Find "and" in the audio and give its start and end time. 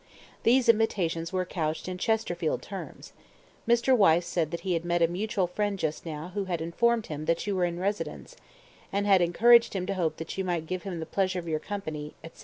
8.91-9.05